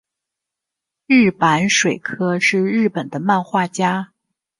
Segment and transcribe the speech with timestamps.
[1.05, 4.13] 日坂水柯是日本的漫画家。